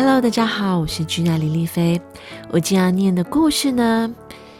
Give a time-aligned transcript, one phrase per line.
[0.00, 2.00] Hello，大家好，我是君娜林丽菲。
[2.50, 4.08] 我今天要念的故事呢，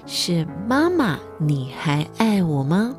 [0.05, 0.33] 是
[0.67, 2.97] 《妈妈，你还爱我吗》。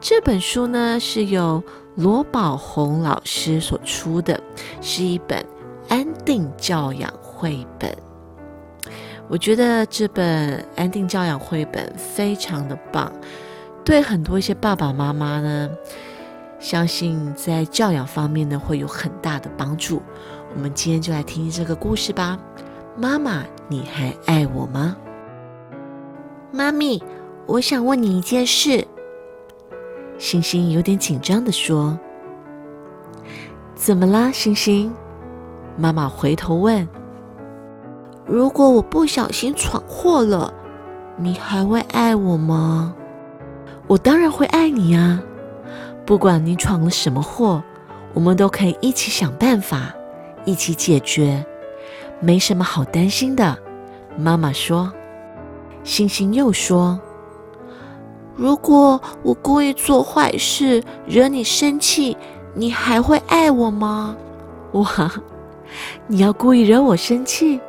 [0.00, 1.60] 这本书呢，是由
[1.96, 4.40] 罗宝红老师所出的，
[4.80, 5.44] 是一本
[5.88, 7.92] 安定教养绘本。
[9.26, 13.12] 我觉得这本安定教养绘本非常的棒，
[13.84, 15.68] 对很多一些爸爸妈妈呢，
[16.60, 20.00] 相信在教养方面呢会有很大的帮助。
[20.54, 22.38] 我们今天就来听听这个故事吧。
[22.96, 24.96] 妈妈，你还爱我吗？
[26.52, 27.02] 妈咪，
[27.46, 28.86] 我想问你一件事。
[30.16, 31.98] 星星有点紧张的说
[33.74, 34.94] ：“怎么啦，星星？”
[35.76, 36.88] 妈妈回头问
[38.24, 40.54] ：“如果我不小心闯祸了，
[41.16, 42.94] 你还会爱我吗
[43.88, 45.20] ？”“我当然会爱你啊！
[46.06, 47.60] 不管你闯了什么祸，
[48.12, 49.92] 我们都可以一起想办法。”
[50.44, 51.44] 一起解决，
[52.20, 53.56] 没什么好担心的。
[54.16, 54.92] 妈妈说。
[55.82, 56.98] 星星又说
[58.34, 62.16] ：“如果我故意做坏事，惹你生气，
[62.54, 64.16] 你还会爱我吗？”
[64.72, 65.12] 哇，
[66.06, 67.60] 你要故意惹我生气？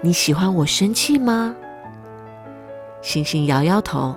[0.00, 1.52] 你喜欢我生气吗？
[3.00, 4.14] 星星摇摇头。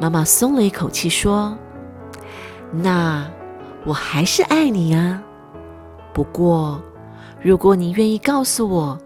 [0.00, 1.56] 妈妈松了一口气说
[2.74, 3.24] ：“那
[3.84, 5.22] 我还是爱你啊。”
[6.18, 6.82] 不过，
[7.40, 8.98] 如果你愿意告诉我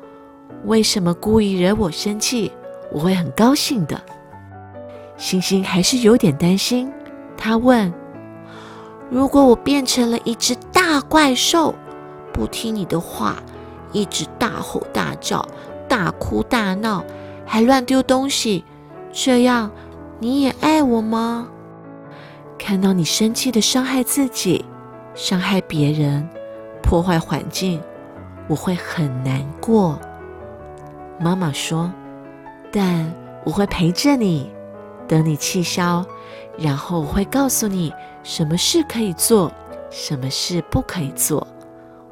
[0.65, 2.51] 为什么故意惹我生气，
[2.91, 4.01] 我会很高兴的。
[5.19, 6.91] 星星还是有点担心，
[7.37, 7.93] 他问
[9.13, 11.75] ：“如果我变成了一只大怪兽，
[12.33, 13.43] 不听你的话，
[13.93, 15.47] 一直大吼大叫、
[15.87, 17.05] 大哭大闹，
[17.45, 18.65] 还乱丢东西，
[19.13, 19.71] 这样
[20.19, 21.47] 你也爱我吗？”
[22.57, 24.65] 看到你生气的伤害自己，
[25.15, 26.27] 伤害别人。
[26.83, 27.81] 破坏环境，
[28.49, 29.99] 我会很难过。
[31.19, 31.93] 妈妈说
[32.73, 33.11] ：“但
[33.45, 34.51] 我会陪着你，
[35.07, 36.05] 等你气消，
[36.59, 37.93] 然后我会告诉你
[38.23, 39.53] 什么事可以做，
[39.91, 41.47] 什么事不可以做。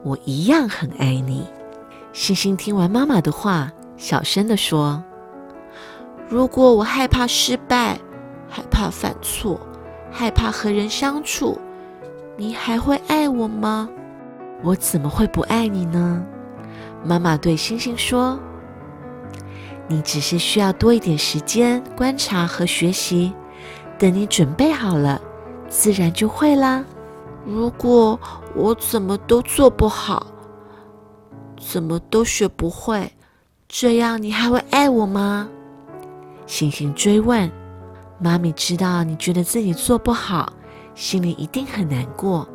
[0.03, 1.47] 我一样很爱你。”
[2.12, 5.03] 星星听完妈妈的话，小声地说
[6.28, 7.98] ：“如果我害怕失败，
[8.48, 9.60] 害怕犯错，
[10.10, 11.59] 害怕和人相处，
[12.36, 13.88] 你还会爱我吗？”
[14.62, 16.25] 我怎么会不爱你呢？
[17.04, 18.38] 妈妈对星星说
[19.88, 23.32] ：“你只是需要多一点时间观察和学习，
[23.98, 25.21] 等你准备好了，
[25.69, 26.84] 自然就会啦。
[27.47, 28.21] 如果
[28.54, 30.26] 我怎么都做不好，
[31.59, 33.10] 怎么都学不会，
[33.66, 35.48] 这样你还会爱我吗？”
[36.47, 37.50] 星星追问。
[38.22, 40.53] 妈咪知道你觉得自己做不好，
[40.94, 42.47] 心里一定很难过。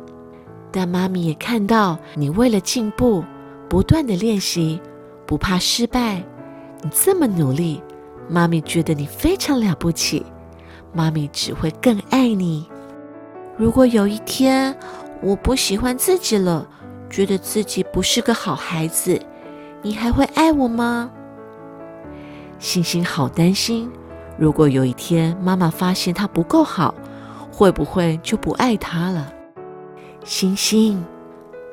[0.76, 3.24] 但妈咪也看到你为了进步，
[3.66, 4.78] 不断的练习，
[5.24, 6.22] 不怕失败。
[6.82, 7.82] 你这么努力，
[8.28, 10.26] 妈咪觉得你非常了不起。
[10.92, 12.68] 妈咪只会更爱你。
[13.56, 14.76] 如果有一天
[15.22, 16.68] 我不喜欢自己了，
[17.08, 19.18] 觉得自己不是个好孩子，
[19.80, 21.10] 你还会爱我吗？
[22.58, 23.90] 星星好担心，
[24.36, 26.94] 如果有一天妈妈发现他不够好，
[27.50, 29.32] 会不会就不爱他了？
[30.26, 31.06] 星星，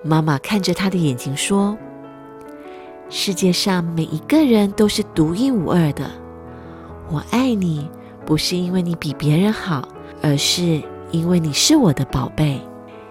[0.03, 1.75] 妈妈看着他的眼睛说
[3.09, 6.05] ：“世界上每一个人都是独一无二的。
[7.09, 7.89] 我爱你，
[8.27, 9.87] 不是因为你比别人好，
[10.21, 12.61] 而是因为你是我的宝贝。”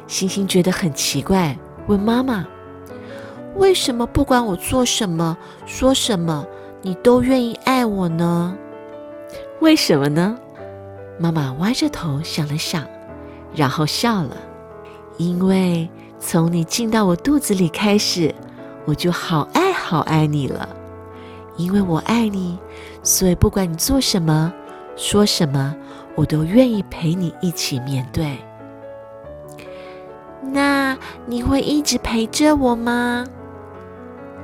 [0.07, 2.47] 星星觉得很奇怪，问妈妈
[3.59, 5.37] ：“为什么不管我做什么、
[5.67, 6.47] 说什么，
[6.83, 8.57] 你都愿意爱我呢？
[9.61, 10.39] 为什么呢？”
[11.19, 12.87] 妈妈歪着头想了想，
[13.53, 14.37] 然后笑了。
[15.19, 18.35] 因为从你进到我肚子里开始，
[18.85, 20.69] 我就好爱好爱你了。
[21.57, 22.59] 因为我爱你，
[23.03, 24.53] 所以不管你做什么、
[24.97, 25.75] 说什么，
[26.15, 28.39] 我都愿意陪你一起面对。
[30.41, 30.97] 那
[31.27, 33.27] 你会一直陪着我吗？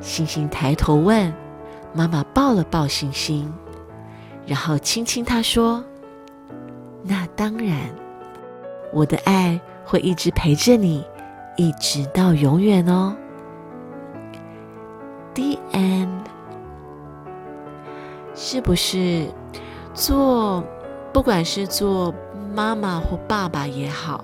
[0.01, 1.33] 星星抬头问。
[1.95, 3.51] 妈妈抱了抱星星，
[4.47, 5.83] 然后亲亲他说
[7.03, 7.89] ：“那当然，
[8.93, 11.03] 我的爱。”会一直陪着你，
[11.57, 13.17] 一直到永远哦。
[15.33, 16.27] The end，
[18.35, 19.27] 是不是
[19.95, 20.63] 做
[21.11, 22.15] 不管是做
[22.55, 24.23] 妈妈或爸爸也好，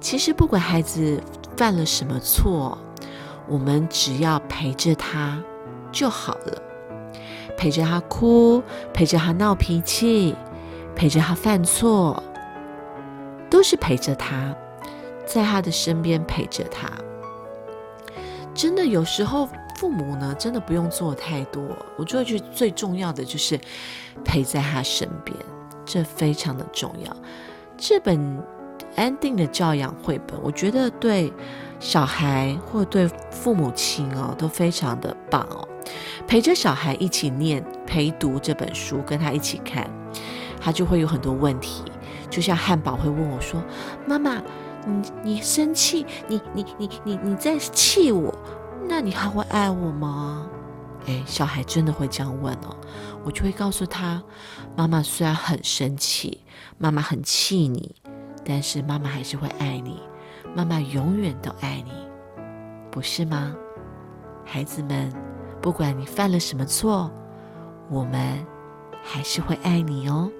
[0.00, 1.20] 其实不管孩子
[1.56, 2.78] 犯了什么错，
[3.48, 5.42] 我们只要陪着他
[5.90, 6.62] 就好了，
[7.56, 8.62] 陪着他哭，
[8.94, 10.36] 陪着他闹脾气，
[10.94, 12.22] 陪着他犯错，
[13.50, 14.54] 都是陪着他。
[15.32, 16.90] 在他的身边陪着他，
[18.52, 19.48] 真的有时候
[19.78, 21.62] 父母呢，真的不用做太多，
[21.96, 23.58] 我觉得最重要的就是
[24.22, 25.34] 陪在他身边，
[25.86, 27.16] 这非常的重要。
[27.78, 28.44] 这本
[28.94, 31.32] 安定的教养绘本，我觉得对
[31.80, 35.66] 小孩或对父母亲哦都非常的棒哦。
[36.26, 39.90] 陪着小孩一起念陪读这本书，跟他一起看，
[40.60, 41.84] 他就会有很多问题。
[42.28, 43.62] 就像汉堡会问我说
[44.06, 44.42] ：“妈妈，
[44.86, 48.34] 你你生气，你你你你你在气我，
[48.88, 50.46] 那你还会爱我吗？”
[51.06, 52.76] 诶，小孩真的会这样问哦。
[53.24, 54.22] 我就会告诉他
[54.76, 56.40] ：“妈妈虽然很生气。”
[56.78, 57.94] 妈妈很气你，
[58.44, 60.00] 但是妈妈还是会爱你。
[60.54, 61.92] 妈妈永远都爱你，
[62.90, 63.54] 不是吗？
[64.44, 65.12] 孩子们，
[65.60, 67.10] 不管你犯了什么错，
[67.88, 68.44] 我们
[69.02, 70.30] 还是会爱你哦。